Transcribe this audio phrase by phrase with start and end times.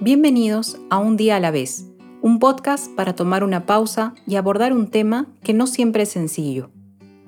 [0.00, 1.86] Bienvenidos a Un día a la vez,
[2.22, 6.70] un podcast para tomar una pausa y abordar un tema que no siempre es sencillo,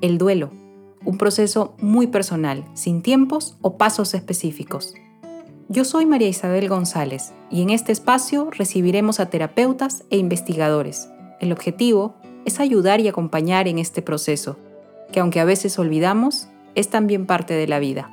[0.00, 0.50] el duelo,
[1.04, 4.92] un proceso muy personal, sin tiempos o pasos específicos.
[5.68, 11.08] Yo soy María Isabel González y en este espacio recibiremos a terapeutas e investigadores.
[11.38, 14.58] El objetivo es ayudar y acompañar en este proceso,
[15.12, 18.10] que aunque a veces olvidamos, es también parte de la vida.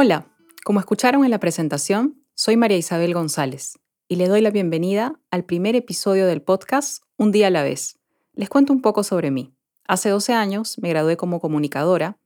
[0.00, 0.28] Hola,
[0.64, 5.44] como escucharon en la presentación, soy María Isabel González y le doy la bienvenida al
[5.44, 7.98] primer episodio del podcast Un día a la vez.
[8.32, 9.56] Les cuento un poco sobre mí.
[9.88, 12.16] Hace 12 años me gradué como comunicadora,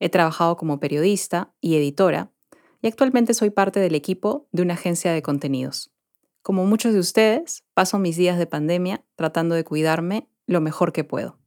[0.00, 2.32] he trabajado como periodista y editora
[2.80, 5.90] y actualmente soy parte del equipo de una agencia de contenidos.
[6.40, 11.04] Como muchos de ustedes, paso mis días de pandemia tratando de cuidarme lo mejor que
[11.04, 11.38] puedo.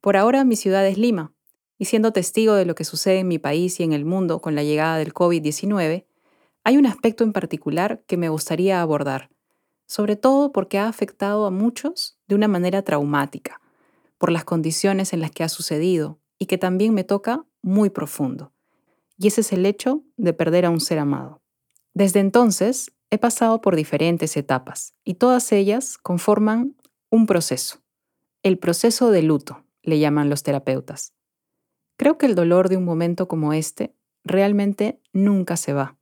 [0.00, 1.34] Por ahora mi ciudad es Lima,
[1.78, 4.54] y siendo testigo de lo que sucede en mi país y en el mundo con
[4.54, 6.04] la llegada del COVID-19,
[6.64, 9.30] hay un aspecto en particular que me gustaría abordar,
[9.86, 13.60] sobre todo porque ha afectado a muchos de una manera traumática,
[14.18, 18.52] por las condiciones en las que ha sucedido y que también me toca muy profundo.
[19.16, 21.40] Y ese es el hecho de perder a un ser amado.
[21.94, 26.76] Desde entonces he pasado por diferentes etapas y todas ellas conforman
[27.10, 27.78] un proceso.
[28.42, 31.14] El proceso de luto, le llaman los terapeutas.
[31.98, 33.92] Creo que el dolor de un momento como este
[34.24, 35.96] realmente nunca se va.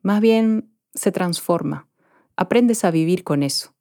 [0.00, 1.88] Más bien se transforma.
[2.36, 3.74] Aprendes a vivir con eso.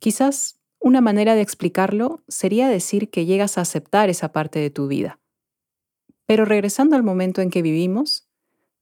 [0.00, 4.88] Quizás una manera de explicarlo sería decir que llegas a aceptar esa parte de tu
[4.88, 5.20] vida.
[6.26, 8.28] Pero regresando al momento en que vivimos,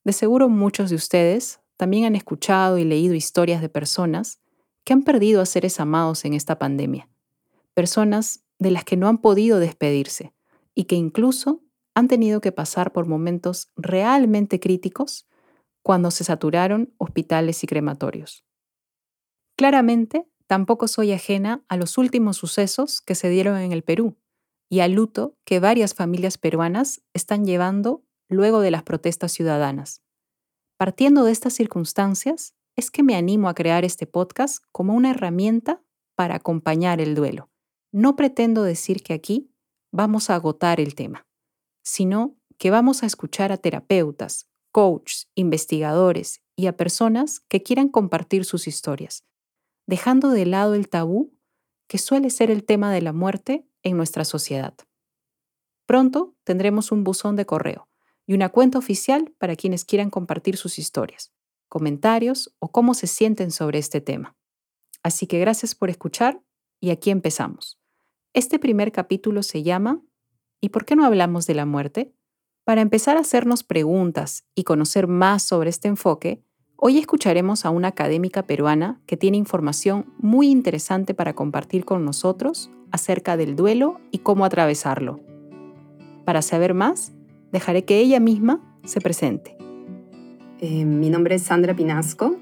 [0.03, 4.39] de seguro muchos de ustedes también han escuchado y leído historias de personas
[4.83, 7.07] que han perdido a seres amados en esta pandemia.
[7.75, 10.33] Personas de las que no han podido despedirse
[10.73, 11.61] y que incluso
[11.95, 15.27] han tenido que pasar por momentos realmente críticos
[15.83, 18.45] cuando se saturaron hospitales y crematorios.
[19.57, 24.17] Claramente, tampoco soy ajena a los últimos sucesos que se dieron en el Perú
[24.69, 30.01] y al luto que varias familias peruanas están llevando luego de las protestas ciudadanas.
[30.77, 35.83] Partiendo de estas circunstancias, es que me animo a crear este podcast como una herramienta
[36.15, 37.51] para acompañar el duelo.
[37.91, 39.51] No pretendo decir que aquí
[39.91, 41.27] vamos a agotar el tema
[41.83, 48.45] sino que vamos a escuchar a terapeutas, coaches, investigadores y a personas que quieran compartir
[48.45, 49.25] sus historias,
[49.85, 51.33] dejando de lado el tabú
[51.87, 54.73] que suele ser el tema de la muerte en nuestra sociedad.
[55.85, 57.89] Pronto tendremos un buzón de correo
[58.25, 61.33] y una cuenta oficial para quienes quieran compartir sus historias,
[61.67, 64.35] comentarios o cómo se sienten sobre este tema.
[65.03, 66.41] Así que gracias por escuchar
[66.79, 67.79] y aquí empezamos.
[68.33, 70.01] Este primer capítulo se llama
[70.63, 72.13] ¿Y por qué no hablamos de la muerte?
[72.63, 76.41] Para empezar a hacernos preguntas y conocer más sobre este enfoque,
[76.77, 82.71] hoy escucharemos a una académica peruana que tiene información muy interesante para compartir con nosotros
[82.91, 85.19] acerca del duelo y cómo atravesarlo.
[86.23, 87.11] Para saber más,
[87.51, 89.57] dejaré que ella misma se presente.
[90.61, 92.37] Eh, mi nombre es Sandra Pinasco.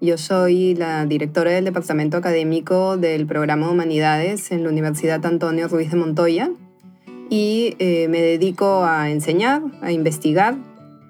[0.00, 5.66] Yo soy la directora del Departamento Académico del Programa de Humanidades en la Universidad Antonio
[5.66, 6.52] Ruiz de Montoya
[7.30, 10.56] y eh, me dedico a enseñar, a investigar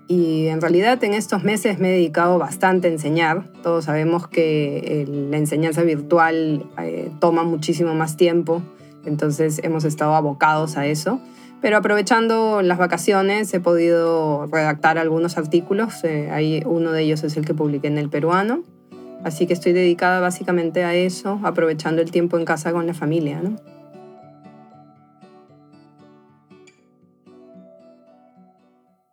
[0.08, 3.44] y en realidad en estos meses me he dedicado bastante a enseñar.
[3.62, 8.62] Todos sabemos que la enseñanza virtual eh, toma muchísimo más tiempo,
[9.04, 11.20] entonces hemos estado abocados a eso.
[11.60, 17.44] Pero aprovechando las vacaciones he podido redactar algunos artículos, eh, uno de ellos es el
[17.44, 18.62] que publiqué en el peruano,
[19.24, 23.40] así que estoy dedicada básicamente a eso, aprovechando el tiempo en casa con la familia.
[23.42, 23.56] ¿no?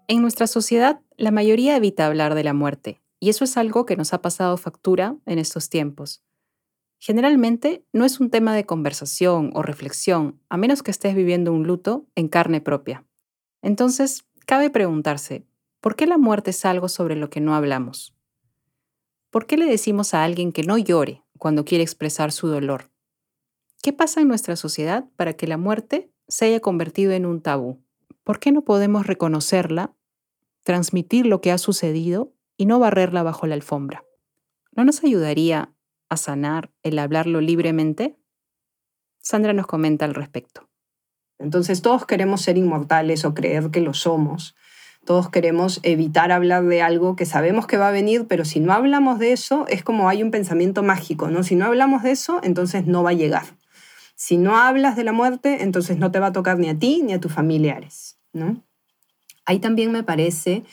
[0.07, 3.95] En nuestra sociedad, la mayoría evita hablar de la muerte, y eso es algo que
[3.95, 6.23] nos ha pasado factura en estos tiempos.
[6.99, 11.65] Generalmente no es un tema de conversación o reflexión, a menos que estés viviendo un
[11.67, 13.05] luto en carne propia.
[13.61, 15.45] Entonces, cabe preguntarse,
[15.79, 18.13] ¿por qué la muerte es algo sobre lo que no hablamos?
[19.29, 22.91] ¿Por qué le decimos a alguien que no llore cuando quiere expresar su dolor?
[23.81, 27.83] ¿Qué pasa en nuestra sociedad para que la muerte se haya convertido en un tabú?
[28.23, 29.93] ¿Por qué no podemos reconocerla
[30.63, 34.05] transmitir lo que ha sucedido y no barrerla bajo la alfombra.
[34.71, 35.73] ¿No nos ayudaría
[36.09, 38.17] a sanar el hablarlo libremente?
[39.19, 40.69] Sandra nos comenta al respecto.
[41.39, 44.55] Entonces todos queremos ser inmortales o creer que lo somos.
[45.05, 48.71] Todos queremos evitar hablar de algo que sabemos que va a venir, pero si no
[48.71, 51.43] hablamos de eso, es como hay un pensamiento mágico, ¿no?
[51.43, 53.43] Si no hablamos de eso, entonces no va a llegar.
[54.15, 57.01] Si no hablas de la muerte, entonces no te va a tocar ni a ti
[57.03, 58.63] ni a tus familiares, ¿no?
[59.45, 60.63] Ahí también me parece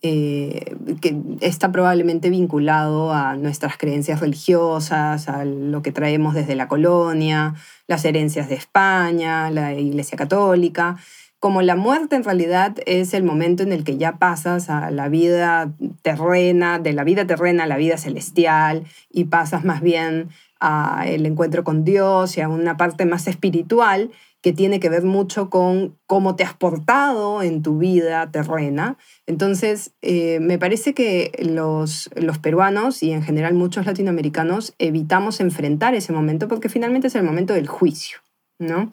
[0.00, 6.68] eh, que está probablemente vinculado a nuestras creencias religiosas, a lo que traemos desde la
[6.68, 7.54] colonia,
[7.88, 10.96] las herencias de España, la Iglesia Católica.
[11.40, 15.08] Como la muerte en realidad es el momento en el que ya pasas a la
[15.08, 15.72] vida
[16.02, 20.28] terrena, de la vida terrena a la vida celestial, y pasas más bien
[20.60, 25.50] al encuentro con Dios y a una parte más espiritual, que tiene que ver mucho
[25.50, 28.96] con cómo te has portado en tu vida terrena.
[29.26, 35.94] Entonces, eh, me parece que los, los peruanos y en general muchos latinoamericanos evitamos enfrentar
[35.94, 38.18] ese momento porque finalmente es el momento del juicio,
[38.58, 38.92] ¿no?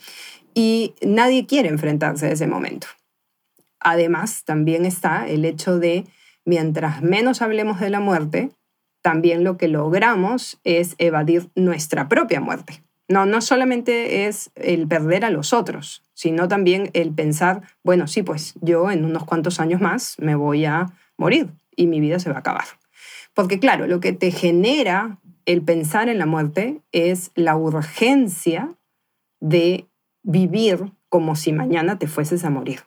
[0.55, 2.87] Y nadie quiere enfrentarse a ese momento.
[3.79, 6.05] Además, también está el hecho de,
[6.43, 8.49] mientras menos hablemos de la muerte,
[9.03, 12.84] también lo que logramos es evadir nuestra propia muerte.
[13.07, 18.23] No, no solamente es el perder a los otros, sino también el pensar, bueno, sí,
[18.23, 20.87] pues yo en unos cuantos años más me voy a
[21.17, 22.65] morir y mi vida se va a acabar.
[23.33, 28.73] Porque claro, lo que te genera el pensar en la muerte es la urgencia
[29.39, 29.85] de
[30.23, 32.81] vivir como si mañana te fueses a morir.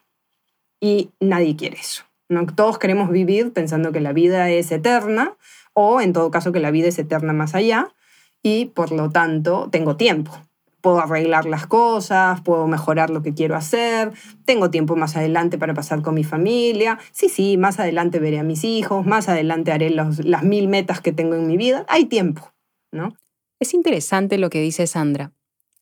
[0.81, 2.05] Y nadie quiere eso.
[2.29, 2.47] ¿no?
[2.47, 5.37] Todos queremos vivir pensando que la vida es eterna
[5.73, 7.94] o en todo caso que la vida es eterna más allá
[8.43, 10.32] y por lo tanto tengo tiempo.
[10.81, 14.12] Puedo arreglar las cosas, puedo mejorar lo que quiero hacer,
[14.44, 16.99] tengo tiempo más adelante para pasar con mi familia.
[17.11, 21.12] Sí, sí, más adelante veré a mis hijos, más adelante haré las mil metas que
[21.12, 21.85] tengo en mi vida.
[21.88, 22.52] Hay tiempo,
[22.93, 23.14] ¿no?
[23.61, 25.32] Es interesante lo que dice Sandra.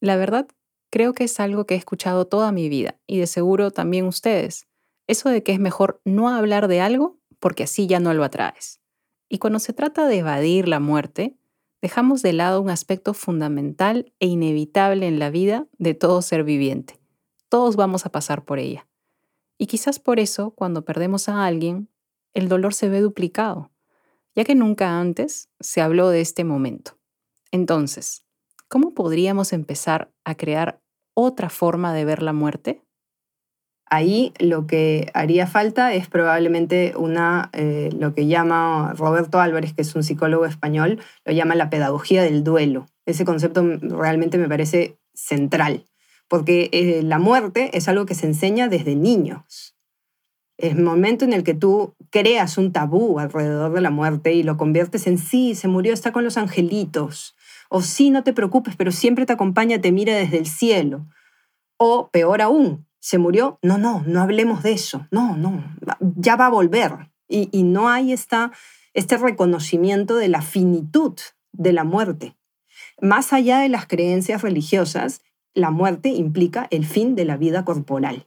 [0.01, 0.47] La verdad,
[0.91, 4.67] creo que es algo que he escuchado toda mi vida y de seguro también ustedes.
[5.07, 8.81] Eso de que es mejor no hablar de algo porque así ya no lo atraes.
[9.29, 11.37] Y cuando se trata de evadir la muerte,
[11.87, 16.99] dejamos de lado un aspecto fundamental e inevitable en la vida de todo ser viviente.
[17.49, 18.89] Todos vamos a pasar por ella.
[19.57, 21.89] Y quizás por eso, cuando perdemos a alguien,
[22.35, 23.71] el dolor se ve duplicado,
[24.35, 26.99] ya que nunca antes se habló de este momento.
[27.53, 28.25] Entonces,
[28.67, 30.83] ¿cómo podríamos empezar a crear
[31.15, 32.83] otra forma de ver la muerte?
[33.89, 39.83] Ahí lo que haría falta es probablemente una, eh, lo que llama Roberto Álvarez, que
[39.83, 42.87] es un psicólogo español, lo llama la pedagogía del duelo.
[43.07, 45.85] Ese concepto realmente me parece central,
[46.27, 49.77] porque eh, la muerte es algo que se enseña desde niños.
[50.59, 54.43] Es el momento en el que tú creas un tabú alrededor de la muerte y
[54.43, 57.37] lo conviertes en sí, se murió, está con los angelitos.
[57.69, 61.07] O sí, no te preocupes, pero siempre te acompaña, te mira desde el cielo.
[61.77, 65.63] O peor aún, se murió, no, no, no hablemos de eso, no, no,
[66.17, 67.13] ya va a volver.
[67.29, 68.51] Y, no hay esta,
[68.95, 71.15] este reconocimiento de la finitud
[71.53, 72.37] de la muerte.
[73.01, 75.23] Más allá de las creencias religiosas,
[75.55, 78.27] la muerte implica el fin de la vida corporal.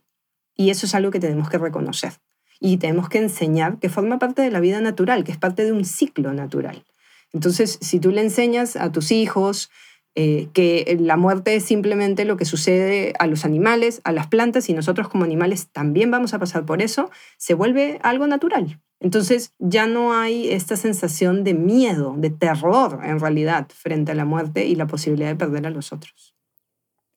[0.55, 2.13] Y eso es algo que tenemos que reconocer.
[2.61, 5.73] Y tenemos que enseñar que forma parte de la vida natural, que es parte de
[5.73, 6.85] un ciclo natural.
[7.33, 9.71] Entonces, si tú le enseñas a tus hijos,
[10.15, 14.69] eh, que la muerte es simplemente lo que sucede a los animales, a las plantas,
[14.69, 18.79] y nosotros como animales también vamos a pasar por eso, se vuelve algo natural.
[18.99, 24.25] Entonces ya no hay esta sensación de miedo, de terror en realidad frente a la
[24.25, 26.35] muerte y la posibilidad de perder a los otros.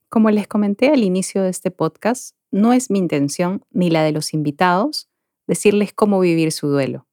[0.07, 4.11] Como les comenté al inicio de este podcast, no es mi intención ni la de
[4.11, 5.09] los invitados
[5.47, 7.07] decirles cómo vivir su duelo.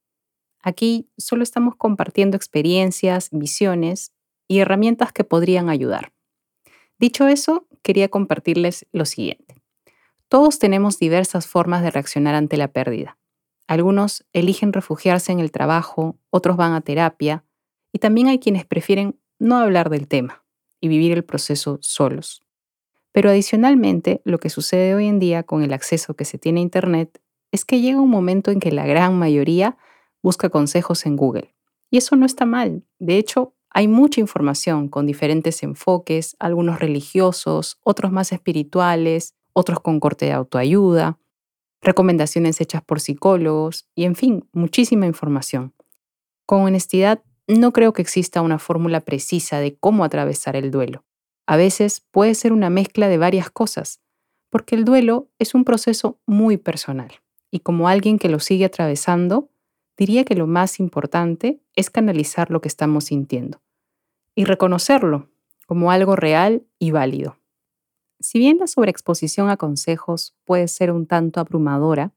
[0.63, 4.13] Aquí solo estamos compartiendo experiencias, visiones
[4.51, 6.13] y herramientas que podrían ayudar.
[6.99, 9.63] Dicho eso, quería compartirles lo siguiente.
[10.29, 13.17] Todos tenemos diversas formas de reaccionar ante la pérdida.
[13.69, 17.45] Algunos eligen refugiarse en el trabajo, otros van a terapia
[17.93, 20.43] y también hay quienes prefieren no hablar del tema
[20.81, 22.43] y vivir el proceso solos.
[23.13, 26.65] Pero adicionalmente, lo que sucede hoy en día con el acceso que se tiene a
[26.65, 27.21] Internet
[27.53, 29.77] es que llega un momento en que la gran mayoría
[30.25, 31.55] busca consejos en Google.
[31.89, 32.83] Y eso no está mal.
[32.99, 40.01] De hecho, hay mucha información con diferentes enfoques, algunos religiosos, otros más espirituales, otros con
[40.01, 41.19] corte de autoayuda,
[41.81, 45.73] recomendaciones hechas por psicólogos y, en fin, muchísima información.
[46.47, 51.05] Con honestidad, no creo que exista una fórmula precisa de cómo atravesar el duelo.
[51.47, 54.01] A veces puede ser una mezcla de varias cosas,
[54.51, 59.51] porque el duelo es un proceso muy personal y como alguien que lo sigue atravesando,
[59.97, 63.61] diría que lo más importante es canalizar lo que estamos sintiendo
[64.35, 65.29] y reconocerlo
[65.67, 67.39] como algo real y válido.
[68.21, 72.13] Si bien la sobreexposición a consejos puede ser un tanto abrumadora,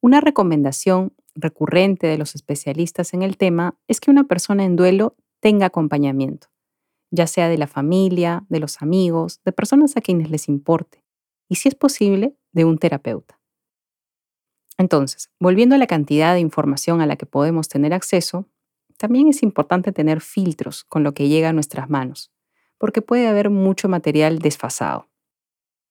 [0.00, 5.14] una recomendación recurrente de los especialistas en el tema es que una persona en duelo
[5.38, 6.48] tenga acompañamiento,
[7.10, 11.04] ya sea de la familia, de los amigos, de personas a quienes les importe,
[11.48, 13.38] y si es posible, de un terapeuta.
[14.78, 18.48] Entonces, volviendo a la cantidad de información a la que podemos tener acceso,
[19.00, 22.30] también es importante tener filtros con lo que llega a nuestras manos,
[22.76, 25.08] porque puede haber mucho material desfasado.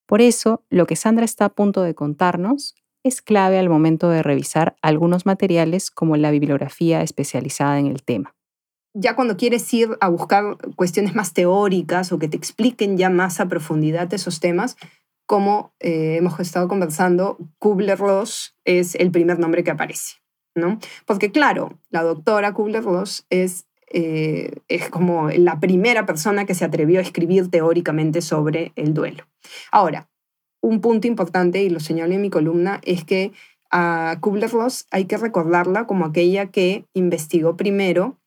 [0.06, 4.22] Por eso, lo que Sandra está a punto de contarnos es clave al momento de
[4.22, 8.36] revisar algunos materiales como la bibliografía especializada en el tema.
[8.94, 13.40] Ya cuando quieres ir a buscar cuestiones más teóricas o que te expliquen ya más
[13.40, 14.78] a profundidad esos temas,
[15.26, 20.18] como eh, hemos estado conversando, Kubler-Ross es el primer nombre que aparece,
[21.06, 27.00] Porque claro, la doctora Kubler-Ross es, eh, es como la primera persona que se atrevió
[27.00, 29.26] a escribir teóricamente sobre el duelo.
[29.72, 30.10] Ahora,
[30.62, 33.32] un punto importante, y lo señalo en mi columna, es que
[33.72, 38.20] a Kubler-Ross hay que recordarla como aquella que investigó primero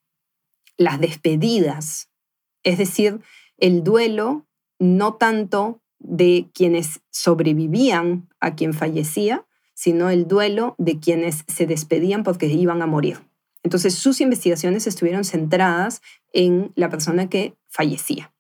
[0.77, 2.09] las despedidas,
[2.62, 3.21] es decir,
[3.59, 4.47] el duelo
[4.79, 9.47] no tanto de quienes sobrevivían a quien fallecía,
[9.83, 13.19] sino el duelo de quienes se despedían porque iban a morir.
[13.65, 18.33] Entonces sus investigaciones estuvieron centradas en la persona que fallecía.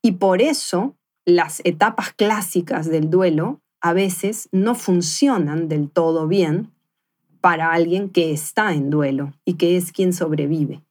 [0.00, 6.70] Y por eso las etapas clásicas del duelo a veces no funcionan del todo bien
[7.40, 10.84] para alguien que está en duelo y que es quien sobrevive.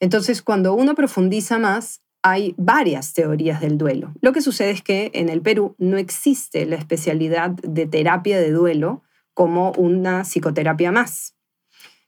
[0.00, 4.12] Entonces, cuando uno profundiza más, hay varias teorías del duelo.
[4.20, 8.50] Lo que sucede es que en el Perú no existe la especialidad de terapia de
[8.50, 9.02] duelo
[9.34, 11.34] como una psicoterapia más.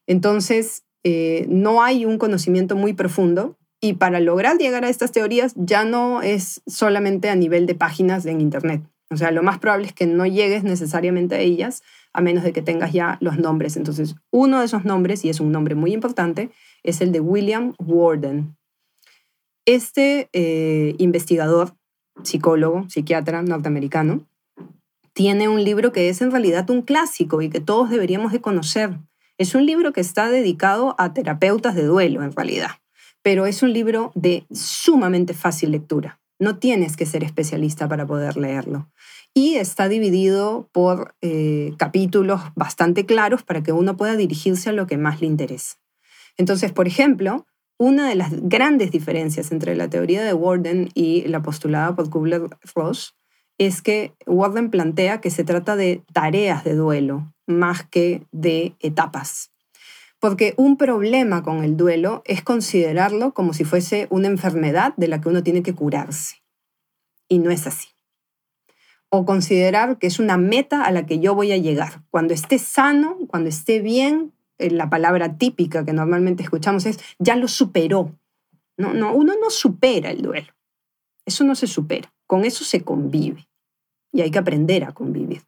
[0.06, 5.54] Entonces, eh, no hay un conocimiento muy profundo y para lograr llegar a estas teorías
[5.56, 8.82] ya no es solamente a nivel de páginas en Internet.
[9.10, 12.52] O sea, lo más probable es que no llegues necesariamente a ellas a menos de
[12.52, 13.76] que tengas ya los nombres.
[13.76, 16.50] Entonces, uno de esos nombres, y es un nombre muy importante,
[16.82, 18.56] es el de William Warden.
[19.64, 21.76] Este eh, investigador,
[22.24, 24.26] psicólogo, psiquiatra norteamericano,
[25.12, 28.98] tiene un libro que es en realidad un clásico y que todos deberíamos de conocer.
[29.38, 32.70] Es un libro que está dedicado a terapeutas de duelo, en realidad,
[33.22, 36.20] pero es un libro de sumamente fácil lectura.
[36.38, 38.90] No tienes que ser especialista para poder leerlo.
[39.34, 44.86] Y está dividido por eh, capítulos bastante claros para que uno pueda dirigirse a lo
[44.86, 45.76] que más le interesa.
[46.36, 47.46] Entonces, por ejemplo,
[47.82, 53.16] una de las grandes diferencias entre la teoría de Warden y la postulada por Kubler-Ross
[53.58, 59.50] es que Warden plantea que se trata de tareas de duelo más que de etapas.
[60.20, 65.20] Porque un problema con el duelo es considerarlo como si fuese una enfermedad de la
[65.20, 66.36] que uno tiene que curarse.
[67.26, 67.88] Y no es así.
[69.08, 72.04] O considerar que es una meta a la que yo voy a llegar.
[72.10, 74.32] Cuando esté sano, cuando esté bien,
[74.70, 78.16] la palabra típica que normalmente escuchamos es ya lo superó.
[78.76, 80.52] No, no, uno no supera el duelo.
[81.26, 82.12] Eso no se supera.
[82.26, 83.48] Con eso se convive.
[84.12, 85.42] Y hay que aprender a convivir.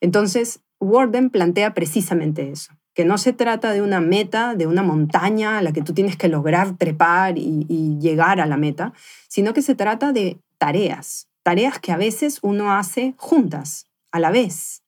[0.00, 5.58] Entonces, Warden plantea precisamente eso, que no se trata de una meta, de una montaña
[5.58, 8.92] a la que tú tienes que lograr trepar y llegar a la meta,
[9.28, 14.30] sino que se trata de tareas, tareas que a veces uno hace juntas, a la
[14.30, 14.83] vez,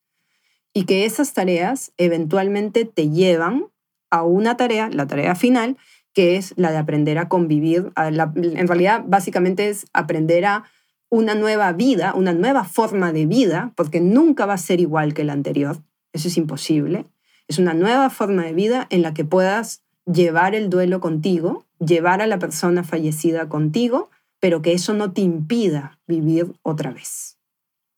[0.76, 3.68] y que esas tareas eventualmente te llevan
[4.10, 5.78] a una tarea, la tarea final,
[6.12, 7.92] que es la de aprender a convivir.
[7.96, 10.64] en realidad, básicamente es aprender a
[11.08, 15.24] una nueva vida, una nueva forma de vida, porque nunca va a ser igual que
[15.24, 15.78] la anterior.
[16.12, 17.06] Eso es imposible.
[17.48, 22.20] Es una nueva forma de vida en la que puedas llevar el duelo contigo, llevar
[22.20, 27.38] a la persona fallecida contigo, pero que eso no te impida vivir otra vez.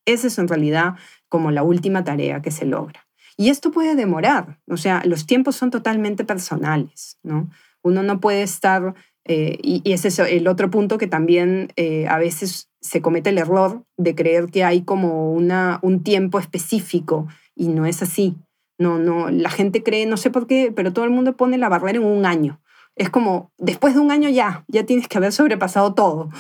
[0.09, 0.95] Esa es en realidad
[1.29, 3.07] como la última tarea que se logra.
[3.37, 7.49] Y esto puede demorar, o sea, los tiempos son totalmente personales, ¿no?
[7.83, 8.95] Uno no puede estar,
[9.25, 13.39] eh, y, ese es el otro punto que también eh, a veces se comete el
[13.39, 18.37] error de creer que hay como una, un tiempo específico y no es así.
[18.77, 21.69] No, no, la gente cree, no sé por qué, pero todo el mundo pone la
[21.69, 22.61] barrera en un año.
[22.97, 26.31] Es como, después de un año ya, ya tienes que haber sobrepasado todo.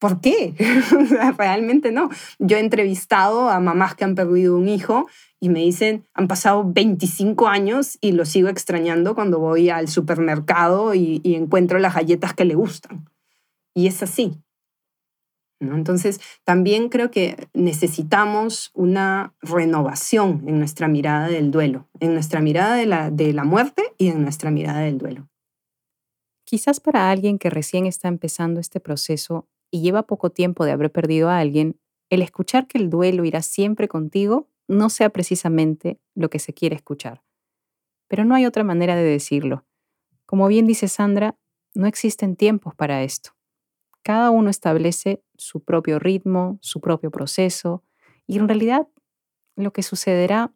[0.00, 0.54] ¿Por qué?
[1.36, 2.08] Realmente no.
[2.38, 5.06] Yo he entrevistado a mamás que han perdido un hijo
[5.38, 10.94] y me dicen, han pasado 25 años y lo sigo extrañando cuando voy al supermercado
[10.94, 13.10] y, encuentro las galletas que le gustan.
[13.74, 14.32] Y es así.
[15.60, 15.76] ¿no?
[15.76, 22.76] Entonces, también creo que necesitamos una renovación en nuestra mirada del duelo, en nuestra mirada
[23.10, 25.28] de la muerte y en nuestra mirada del duelo.
[26.44, 30.90] Quizás para alguien que recién está empezando este proceso y lleva poco tiempo de haber
[30.90, 36.30] perdido a alguien, el escuchar que el duelo irá siempre contigo no sea precisamente lo
[36.30, 37.22] que se quiere escuchar.
[38.08, 39.64] Pero no hay otra manera de decirlo.
[40.26, 41.36] Como bien dice Sandra,
[41.74, 43.30] no existen tiempos para esto.
[44.02, 47.84] Cada uno establece su propio ritmo, su propio proceso,
[48.26, 48.88] y en realidad
[49.56, 50.52] lo que sucederá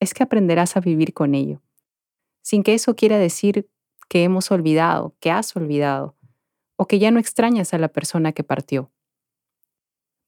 [0.00, 1.62] es que aprenderás a vivir con ello,
[2.42, 3.68] sin que eso quiera decir
[4.08, 6.16] que hemos olvidado, que has olvidado,
[6.76, 8.90] o que ya no extrañas a la persona que partió.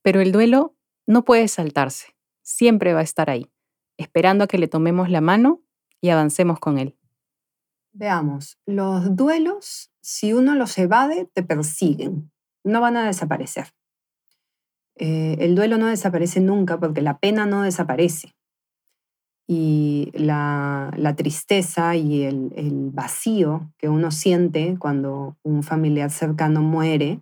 [0.03, 3.51] Pero el duelo no puede saltarse, siempre va a estar ahí,
[3.97, 5.63] esperando a que le tomemos la mano
[6.01, 6.97] y avancemos con él.
[7.93, 12.33] Veamos, los duelos, si uno los evade, te persiguen,
[12.65, 13.69] no van a desaparecer.
[14.97, 18.35] Eh, el duelo no desaparece nunca porque la pena no desaparece.
[19.47, 27.21] Y la, tristeza y el, vacío que uno siente cuando un familiar cercano muere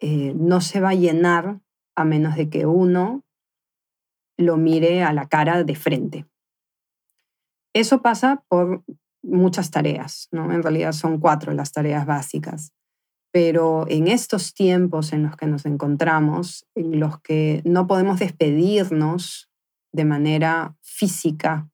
[0.00, 1.60] eh, no se va a llenar
[1.96, 3.24] a menos de que uno
[4.36, 6.26] lo mire a la cara de frente.
[7.74, 8.84] Eso pasa por
[9.22, 10.52] muchas tareas, ¿no?
[10.52, 12.72] En realidad son cuatro las tareas básicas.
[13.32, 19.47] Pero en estos tiempos en los que nos encontramos, en los que no podemos despedirnos
[19.92, 21.68] de manera física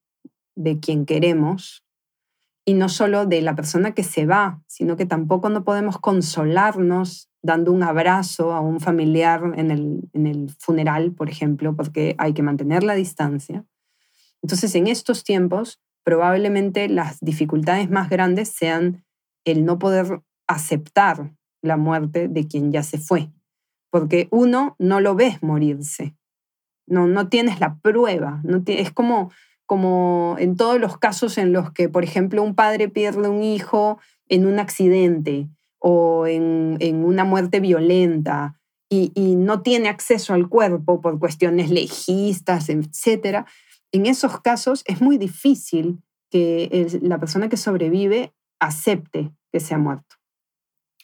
[0.56, 1.84] de quien queremos,
[2.64, 7.28] y no solo de la persona que se va, sino que tampoco no podemos consolarnos
[7.42, 12.32] dando un abrazo a un familiar en el, en el funeral, por ejemplo, porque hay
[12.32, 13.66] que mantener la distancia.
[14.42, 19.04] Entonces, en estos tiempos, probablemente las dificultades más grandes sean
[19.44, 23.30] el no poder aceptar la muerte de quien ya se fue,
[23.90, 26.16] porque uno no lo ves morirse,
[26.86, 29.30] no, no tienes la prueba, no es como,
[29.66, 33.98] como en todos los casos en los que, por ejemplo, un padre pierde un hijo
[34.28, 35.48] en un accidente
[35.78, 43.44] o en, una muerte violenta y, no tiene acceso al cuerpo por cuestiones legistas, etc.
[43.92, 45.98] En esos casos es muy difícil
[46.30, 50.16] que la persona que sobrevive acepte que se ha muerto.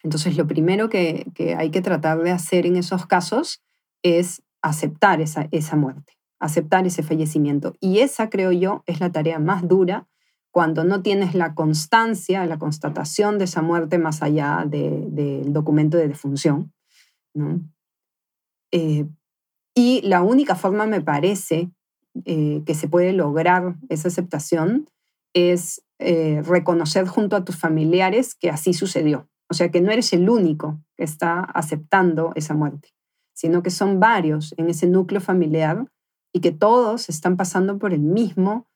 [0.02, 1.26] Entonces, lo primero que,
[1.58, 3.62] hay que tratar de hacer en esos casos
[4.02, 7.74] es aceptar esa, esa muerte, aceptar ese fallecimiento.
[7.80, 10.06] Y esa, creo yo, es la tarea más dura
[10.50, 16.08] cuando no tienes la constancia, la constatación de esa muerte más allá del documento de
[16.08, 16.72] defunción.
[18.72, 19.06] Eh,
[19.74, 21.70] y la única forma, me parece,
[22.24, 24.88] eh, que se puede lograr esa aceptación
[25.32, 29.28] es eh, reconocer junto a tus familiares que así sucedió.
[29.48, 32.90] O sea, que no eres el único que está aceptando esa muerte,
[33.40, 35.86] sino que son varios en ese núcleo familiar
[36.30, 38.66] y que todos están pasando por el mismo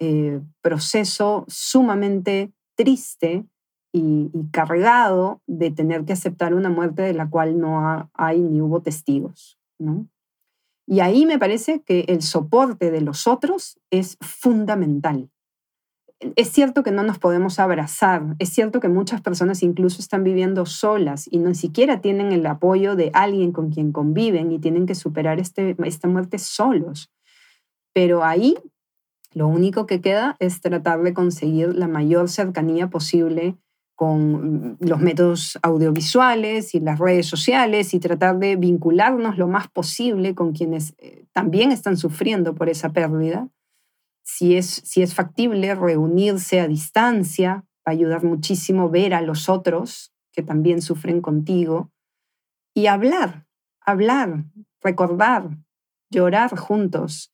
[0.00, 3.44] eh, proceso sumamente triste
[3.92, 8.80] y, cargado de tener que aceptar una muerte de la cual no hay ni hubo
[8.80, 9.58] testigos.
[10.86, 15.28] Y ahí me parece que el soporte de los otros es fundamental
[16.36, 20.66] es cierto que no nos podemos abrazar, es cierto que muchas personas incluso están viviendo
[20.66, 24.94] solas y no siquiera tienen el apoyo de alguien con quien conviven y tienen que
[24.94, 27.10] superar este, esta muerte solos.
[27.92, 28.56] Pero ahí
[29.32, 33.56] lo único que queda es tratar de conseguir la mayor cercanía posible
[33.96, 40.34] con los métodos audiovisuales y las redes sociales y tratar de vincularnos lo más posible
[40.34, 43.48] con quienes eh, también están sufriendo por esa pérdida
[44.24, 49.48] si es, si es factible reunirse a distancia, va a ayudar muchísimo ver a los
[49.48, 51.92] otros que también sufren contigo
[52.74, 53.46] y hablar,
[53.80, 54.44] hablar,
[54.82, 55.50] recordar,
[56.10, 57.32] llorar juntos,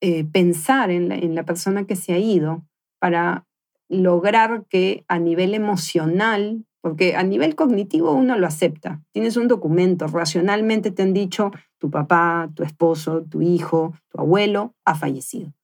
[0.00, 2.64] eh, pensar en la, en la persona que se ha ido
[2.98, 3.46] para
[3.88, 10.06] lograr que a nivel emocional, porque a nivel cognitivo uno lo acepta, tienes un documento,
[10.06, 15.55] racionalmente te han dicho tu papá, tu esposo, tu hijo, tu abuelo ha fallecido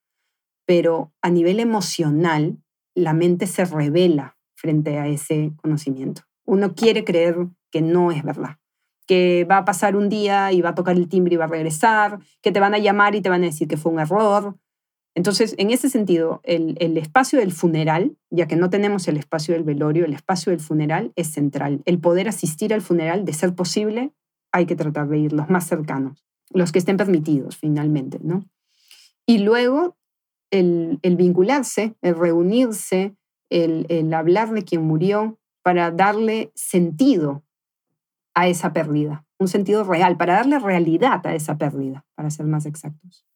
[0.72, 2.56] pero a nivel emocional
[2.94, 6.22] la mente se revela frente a ese conocimiento.
[6.46, 7.36] Uno quiere creer
[7.70, 8.56] que no es verdad,
[9.06, 11.48] que va a pasar un día y va a tocar el timbre y va a
[11.48, 14.56] regresar, que te van a llamar y te van a decir que fue un error.
[15.14, 19.52] Entonces, en ese sentido, el, el espacio del funeral, ya que no tenemos el espacio
[19.52, 21.82] del velorio, el espacio del funeral es central.
[21.84, 24.14] El poder asistir al funeral, de ser posible,
[24.52, 28.46] hay que tratar de ir los más cercanos, los que estén permitidos finalmente, ¿no?
[29.26, 29.98] Y luego
[30.52, 33.16] el, vincularse, el reunirse,
[33.50, 37.44] el, hablar de quien murió para darle sentido
[38.34, 42.66] a esa pérdida, un sentido real, para darle realidad a esa pérdida, para ser más
[42.66, 43.26] exactos.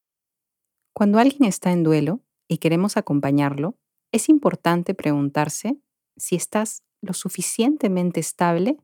[0.92, 3.76] Cuando alguien está en duelo y queremos acompañarlo,
[4.12, 5.79] es importante preguntarse
[6.16, 8.79] si estás lo suficientemente estable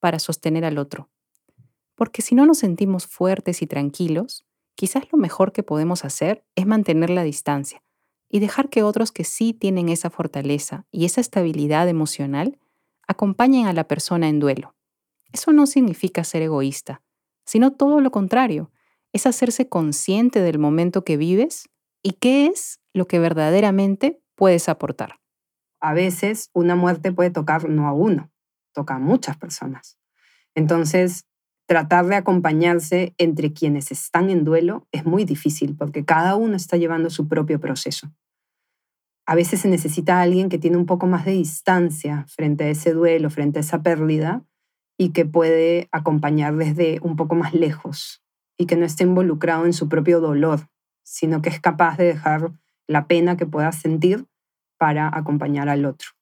[0.00, 1.10] para sostener al otro.
[1.94, 4.46] Porque si no nos sentimos fuertes y tranquilos,
[4.78, 7.82] quizás lo mejor que podemos hacer es mantener la distancia
[8.28, 12.58] y dejar que otros que sí tienen esa fortaleza y esa estabilidad emocional
[13.08, 14.76] acompañen a la persona en duelo.
[15.32, 17.02] Eso no significa ser egoísta,
[17.44, 18.70] sino todo lo contrario,
[19.12, 21.68] es hacerse consciente del momento que vives
[22.02, 25.20] ¿Y qué es lo que verdaderamente puedes aportar?
[25.80, 28.30] A veces una muerte puede tocar no a uno,
[28.72, 29.98] toca a muchas personas.
[30.54, 31.26] Entonces,
[31.68, 36.78] tratar de acompañarse entre quienes están en duelo es muy difícil porque cada uno está
[36.78, 38.10] llevando su propio proceso.
[39.26, 42.94] A veces se necesita alguien que tiene un poco más de distancia frente a ese
[42.94, 44.42] duelo, frente a esa pérdida,
[44.96, 48.24] y que puede acompañar desde un poco más lejos
[48.56, 50.70] y que no esté involucrado en su propio dolor,
[51.04, 52.50] sino que es capaz de dejar
[52.88, 54.26] la pena que pueda sentir
[54.78, 56.17] para acompañar al otro.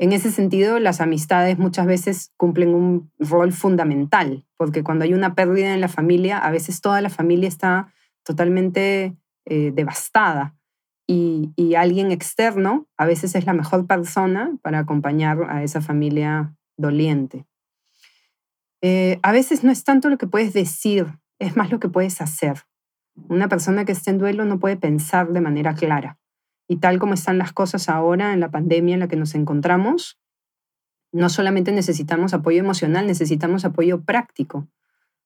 [0.00, 5.34] En ese sentido, las amistades muchas veces cumplen un rol fundamental, porque cuando hay una
[5.34, 7.92] pérdida en la familia, a veces toda la familia está
[8.24, 10.56] totalmente eh, devastada
[11.06, 17.44] y, alguien externo a veces es la mejor persona para acompañar a esa familia doliente.
[18.80, 21.08] Eh, a veces no es tanto lo que puedes decir,
[21.38, 22.62] es más lo que puedes hacer.
[23.28, 26.19] Una persona que está en duelo no puede pensar de manera clara
[26.70, 30.20] y tal como están las cosas ahora en la pandemia en la que nos encontramos,
[31.12, 34.68] no solamente necesitamos apoyo emocional, necesitamos apoyo práctico.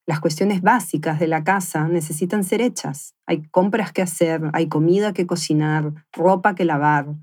[0.07, 3.13] Las cuestiones básicas de la casa necesitan ser hechas.
[3.27, 7.13] Hay compras que hacer, hay comida que cocinar, ropa que lavar,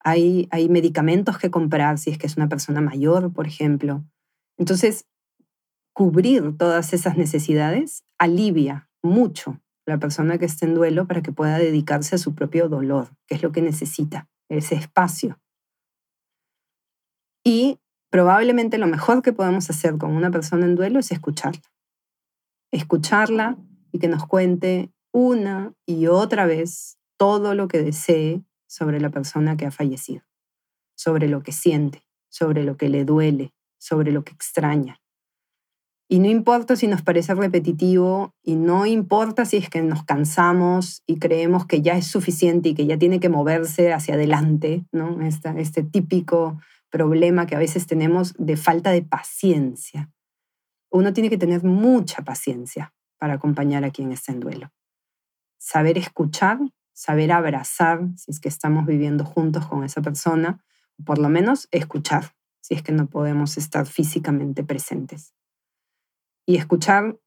[0.00, 4.04] hay, hay medicamentos que comprar si es que es una persona mayor, por ejemplo.
[4.58, 5.06] Entonces,
[5.94, 11.58] cubrir todas esas necesidades alivia mucho la persona que está en duelo para que pueda
[11.58, 15.40] dedicarse a su propio dolor, que es lo que necesita, ese espacio.
[17.44, 21.62] Y probablemente lo mejor que podemos hacer con una persona en duelo es escucharla.
[22.70, 23.58] Escucharla
[23.90, 29.56] y que nos cuente una y otra vez todo lo que desee sobre la persona
[29.56, 30.22] que ha fallecido,
[30.96, 35.01] sobre lo que siente, sobre lo que le duele, sobre lo que extraña.
[36.12, 41.02] Y no importa si nos parece repetitivo y no importa si es que nos cansamos
[41.06, 45.22] y creemos que ya es suficiente y que ya tiene que moverse hacia adelante, ¿no?
[45.22, 50.12] Este, este típico problema que a veces tenemos de falta de paciencia.
[50.90, 54.70] Uno tiene que tener mucha paciencia para acompañar a quien está en duelo.
[55.56, 56.58] Saber escuchar,
[56.92, 60.62] saber abrazar si es que estamos viviendo juntos con esa persona,
[61.06, 65.32] por lo menos escuchar si es que no podemos estar físicamente presentes
[66.46, 67.18] y escuchar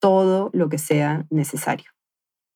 [0.00, 1.90] todo lo que sea necesario,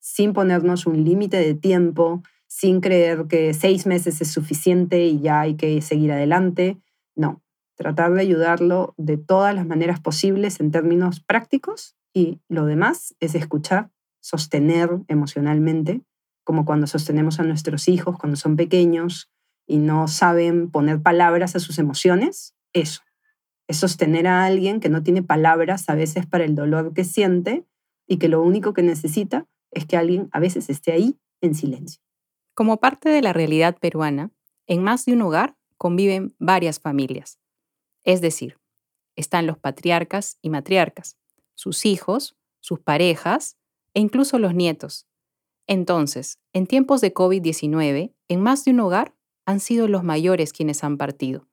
[0.00, 5.40] sin ponernos un límite de tiempo, sin creer que seis meses es suficiente y ya
[5.40, 6.78] hay que seguir adelante.
[7.14, 7.42] No,
[7.76, 13.35] tratar de ayudarlo de todas las maneras posibles en términos prácticos y lo demás es
[13.35, 16.02] escuchar, sostener emocionalmente,
[16.44, 19.31] como cuando sostenemos a nuestros hijos cuando son pequeños
[19.66, 23.02] y no saben poner palabras a sus emociones, eso,
[23.68, 27.66] es sostener a alguien que no tiene palabras a veces para el dolor que siente
[28.07, 32.02] y que lo único que necesita es que alguien a veces esté ahí en silencio.
[32.54, 34.33] Como parte de la realidad peruana,
[34.66, 37.38] en más de un hogar conviven varias familias.
[38.04, 38.59] Es decir,
[39.16, 41.18] están los patriarcas y matriarcas,
[41.54, 43.59] sus hijos, sus parejas
[43.92, 45.07] e incluso los nietos.
[45.66, 50.83] Entonces, en tiempos de COVID-19, en más de un hogar han sido los mayores quienes
[50.83, 51.48] han partido,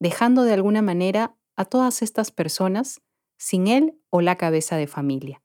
[0.00, 3.02] dejando de alguna manera a todas estas personas
[3.38, 5.42] sin él o la cabeza de familia.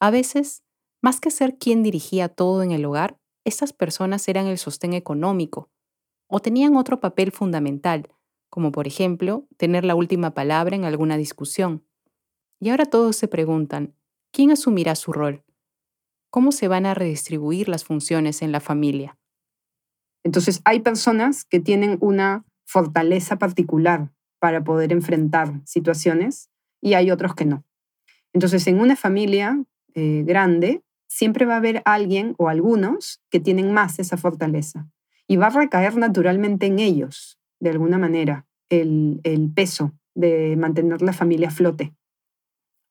[0.00, 0.62] A veces,
[1.00, 5.70] más que ser quien dirigía todo en el hogar, estas personas eran el sostén económico
[6.26, 8.08] o tenían otro papel fundamental,
[8.48, 11.84] como por ejemplo tener la última palabra en alguna discusión.
[12.60, 13.94] Y ahora todos se preguntan,
[14.32, 15.44] ¿quién asumirá su rol?
[16.30, 19.18] ¿Cómo se van a redistribuir las funciones en la familia?
[20.22, 26.50] Entonces, hay personas que tienen una fortaleza particular para poder enfrentar situaciones
[26.80, 27.64] y hay otros que no.
[28.32, 29.62] Entonces, en una familia
[29.94, 34.88] eh, grande, siempre va a haber alguien o algunos que tienen más esa fortaleza
[35.28, 41.02] y va a recaer naturalmente en ellos, de alguna manera, el, el peso de mantener
[41.02, 41.94] la familia a flote,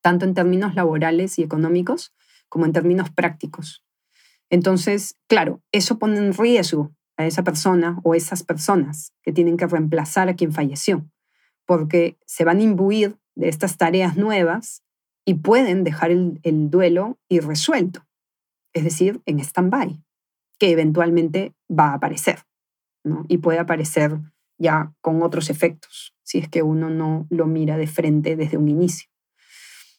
[0.01, 2.13] tanto en términos laborales y económicos
[2.47, 3.83] como en términos prácticos.
[4.49, 9.67] Entonces, claro, eso pone en riesgo a esa persona o esas personas que tienen que
[9.67, 11.05] reemplazar a quien falleció
[11.69, 14.82] porque se van a imbuir de estas tareas nuevas
[15.23, 16.39] y pueden dejar el,
[16.71, 18.08] duelo irresuelto,
[18.73, 20.03] es decir, en stand-by,
[20.58, 22.39] que eventualmente va a aparecer,
[23.27, 24.17] y puede aparecer
[24.58, 28.67] ya con otros efectos, si es que uno no lo mira de frente desde un
[28.67, 29.08] inicio.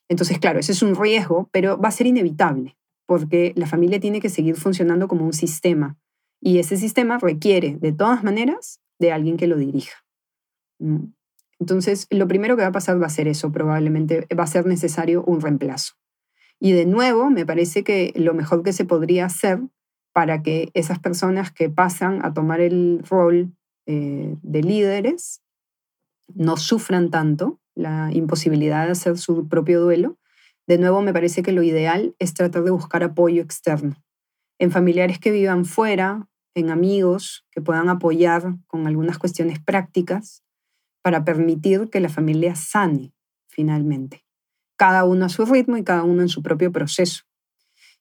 [0.09, 4.21] Entonces, claro, ese es un riesgo, pero va a ser inevitable, porque la familia tiene
[4.21, 6.01] que seguir funcionando como un sistema,
[6.41, 10.05] y ese sistema requiere, de todas maneras, de alguien que lo dirija.
[11.61, 14.67] Entonces, lo primero que va a pasar va a ser eso, probablemente va a ser
[14.67, 15.95] necesario un reemplazo.
[16.59, 19.61] Y de nuevo, me parece que lo mejor que se podría hacer
[20.13, 23.53] para que esas personas que pasan a tomar el rol
[23.87, 25.43] eh, de líderes
[26.35, 30.19] no sufran tanto la imposibilidad de hacer su propio duelo.
[30.67, 33.97] De nuevo, me parece que lo ideal es tratar de buscar apoyo externo
[34.59, 40.43] en familiares que vivan fuera, en amigos que puedan apoyar con algunas cuestiones prácticas
[41.03, 43.13] para permitir que la familia sane
[43.49, 44.25] finalmente,
[44.77, 47.25] cada uno a su ritmo y cada uno en su propio proceso.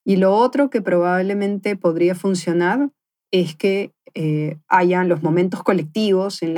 [0.06, 2.90] Y lo otro que probablemente podría funcionar
[3.32, 6.56] es que eh, hayan los momentos colectivos en,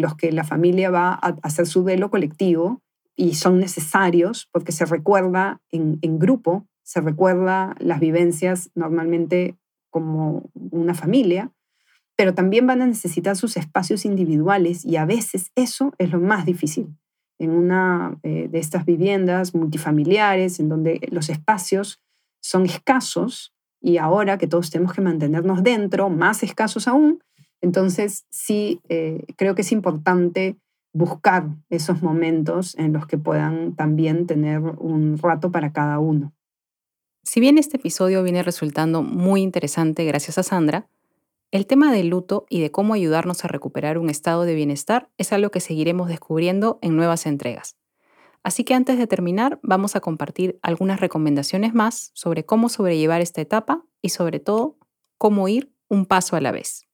[0.00, 2.80] los que la familia va a hacer su duelo colectivo
[3.16, 9.56] y son necesarios porque se recuerda en grupo, se recuerda las vivencias normalmente
[9.90, 11.50] como una familia,
[12.16, 16.46] pero también van a necesitar sus espacios individuales y a veces eso es lo más
[16.46, 16.96] difícil
[17.38, 22.00] en una eh, de estas viviendas multifamiliares en donde los espacios
[22.40, 27.22] son escasos y ahora que todos tenemos que mantenernos dentro, más escasos aún,
[27.60, 30.56] entonces sí eh, creo que es importante
[30.94, 36.32] buscar esos momentos en los que puedan también tener un rato para cada uno.
[37.22, 40.88] Si bien este episodio viene resultando muy interesante gracias a Sandra,
[41.50, 45.32] el tema del luto y de cómo ayudarnos a recuperar un estado de bienestar es
[45.32, 47.76] algo que seguiremos descubriendo en nuevas entregas.
[48.42, 53.40] Así que antes de terminar, vamos a compartir algunas recomendaciones más sobre cómo sobrellevar esta
[53.40, 54.76] etapa y sobre todo
[55.18, 56.86] cómo ir un paso a la vez.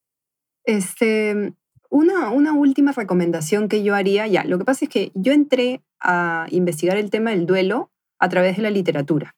[0.64, 1.54] Este,
[1.90, 5.82] una, una última recomendación que yo haría, ya, lo que pasa es que yo entré
[6.00, 9.36] a investigar el tema del duelo a través de la literatura,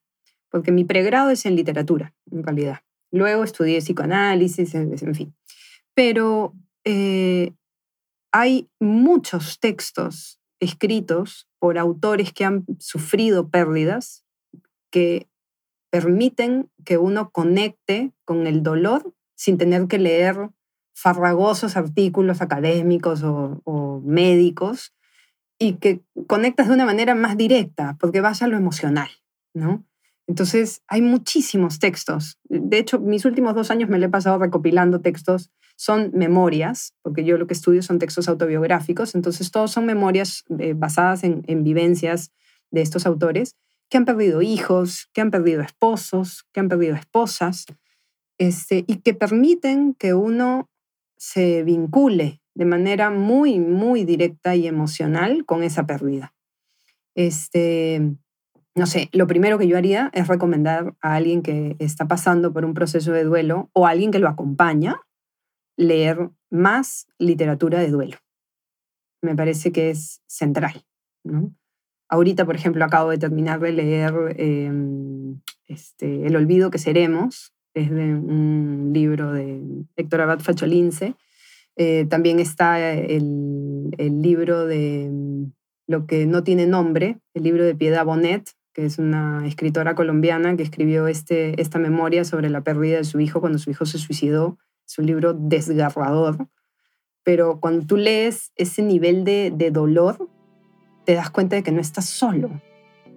[0.50, 2.81] porque mi pregrado es en literatura, en realidad.
[3.14, 5.33] Luego estudié psicoanálisis, en, fin.
[5.94, 7.53] Pero eh,
[8.33, 14.24] hay muchos textos escritos por autores que han sufrido pérdidas
[14.90, 15.29] que
[15.90, 20.50] permiten que uno conecte con el dolor sin tener que leer
[20.92, 24.92] farragosos artículos académicos o, médicos
[25.57, 29.09] y que conectas de una manera más directa porque vas a lo emocional,
[29.55, 29.85] ¿no?
[30.27, 32.39] Entonces, hay muchísimos textos.
[32.45, 37.25] De hecho, mis últimos dos años me lo he pasado recopilando textos son memorias, porque
[37.25, 42.33] yo lo que estudio son textos autobiográficos, entonces todos son memorias eh, basadas en, vivencias
[42.71, 43.57] de estos autores
[43.91, 47.67] que han perdido hijos, que han perdido esposos, que han perdido esposas,
[48.39, 50.71] este, y que permiten que uno
[51.17, 56.35] se vincule de manera muy, muy directa y emocional con esa pérdida.
[57.15, 58.17] Este,
[58.77, 62.65] no sé, lo primero que yo haría es recomendar a alguien que está pasando por
[62.65, 65.01] un proceso de duelo o a alguien que lo acompaña,
[65.77, 68.17] leer más literatura de duelo.
[69.23, 70.85] Me parece que es central.
[72.09, 77.91] Ahorita, por ejemplo, acabo de terminar de leer em, este, El olvido que seremos, es
[77.91, 79.63] de un libro de
[79.97, 81.15] Héctor Abad Facholince.
[81.77, 85.53] Eh, también está el, el, libro de em,
[85.87, 90.57] Lo que no tiene nombre, el libro de Piedad Bonet, que es una escritora colombiana
[90.57, 93.99] que escribió este, esta memoria sobre la pérdida de su hijo cuando su hijo se
[93.99, 96.49] suicidó es un libro desgarrador,
[97.23, 100.29] pero cuando tú lees ese nivel de, de dolor,
[101.05, 102.61] te das cuenta de que no estás solo,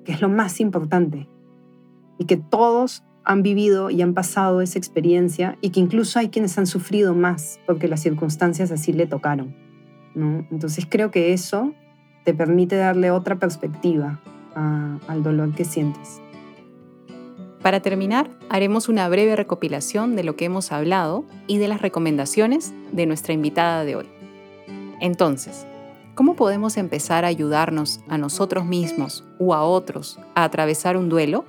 [0.05, 1.27] que es lo más importante,
[2.17, 6.57] y que todos han vivido y han pasado esa experiencia y que incluso hay quienes
[6.57, 9.53] han sufrido más porque las circunstancias así le tocaron.
[10.15, 10.47] ¿no?
[10.49, 11.73] Entonces creo que eso
[12.23, 14.21] te permite darle otra perspectiva
[14.57, 16.21] al dolor que sientes.
[17.61, 22.73] Para terminar, haremos una breve recopilación de lo que hemos hablado y de las recomendaciones
[22.91, 24.09] de nuestra invitada de hoy.
[25.01, 25.65] Entonces,
[26.15, 31.45] ¿cómo podemos empezar a ayudarnos a nosotros mismos o a otros a atravesar un duelo?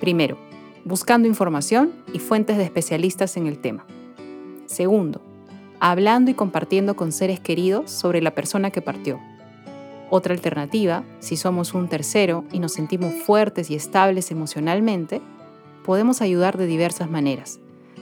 [0.00, 0.38] Primero,
[0.84, 3.86] buscando información y fuentes de especialistas en el tema.
[4.66, 5.22] Segundo,
[5.80, 9.18] hablando y compartiendo con seres queridos sobre la persona que partió
[10.10, 15.20] otra alternativa, si somos un tercero y nos sentimos fuertes y estables emocionalmente,
[15.84, 17.58] podemos ayudar de diversas maneras.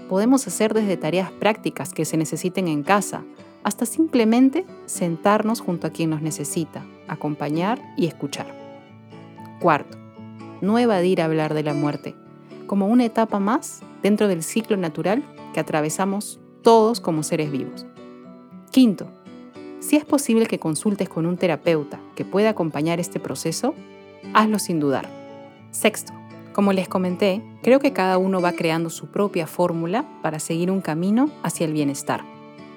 [0.08, 3.24] Podemos hacer desde tareas prácticas que se necesiten en casa,
[3.62, 8.46] hasta simplemente sentarnos junto a quien nos necesita, acompañar y escuchar.
[9.60, 9.96] Cuarto,
[10.60, 12.14] no evadir hablar de la muerte,
[12.66, 15.22] como una etapa más dentro del ciclo natural
[15.54, 17.86] que atravesamos todos como seres vivos.
[18.70, 19.10] Quinto,
[19.84, 23.74] si es posible que consultes con un terapeuta que pueda acompañar este proceso,
[24.32, 25.10] hazlo sin dudar.
[25.72, 26.14] Sexto,
[26.54, 30.80] como les comenté, creo que cada uno va creando su propia fórmula para seguir un
[30.80, 32.24] camino hacia el bienestar.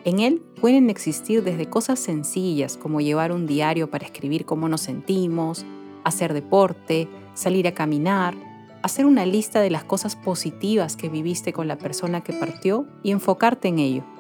[0.04, 4.82] En él pueden existir desde cosas sencillas como llevar un diario para escribir cómo nos
[4.82, 5.66] sentimos,
[6.04, 8.36] hacer deporte, salir a caminar,
[8.84, 13.12] hacer una lista de las cosas positivas que viviste con la persona que partió y
[13.12, 14.17] enfocarte en ello.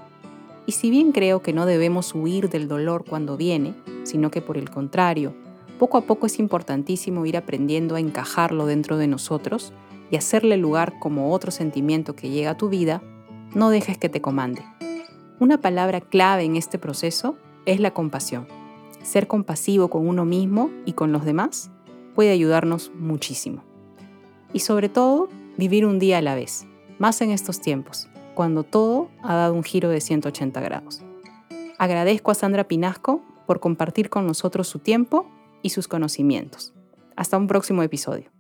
[0.68, 4.58] Y si bien creo que no debemos huir del dolor cuando viene, sino que por
[4.58, 5.34] el contrario,
[5.80, 9.74] poco a poco es importantísimo ir aprendiendo a encajarlo dentro de nosotros
[10.12, 13.02] y hacerle lugar como otro sentimiento que llega a tu vida,
[13.56, 14.62] no dejes que te comande.
[15.40, 18.46] Una palabra clave en este proceso es la compasión.
[19.04, 21.72] Ser compasivo con uno mismo y con los demás
[22.14, 23.64] puede ayudarnos muchísimo.
[24.52, 26.66] Y sobre todo, vivir un día a la vez,
[27.00, 31.02] más en estos tiempos, cuando todo ha dado un giro de 180 grados.
[31.80, 35.28] Agradezco a Sandra Pinasco por compartir con nosotros su tiempo
[35.64, 36.72] y sus conocimientos.
[37.16, 38.32] Hasta un próximo episodio.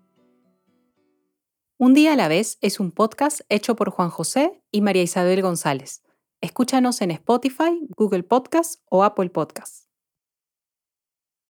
[1.79, 5.41] Un día a la vez es un podcast hecho por Juan José y María Isabel
[5.41, 6.03] González.
[6.41, 9.86] Escúchanos en Spotify, Google Podcast o Apple Podcasts.